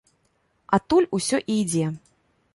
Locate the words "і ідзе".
1.51-1.85